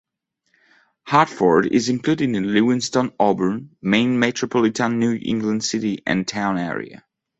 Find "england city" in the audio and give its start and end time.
5.21-6.01